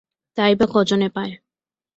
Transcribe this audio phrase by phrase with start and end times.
[0.37, 1.33] তাই বা কজনে পায়?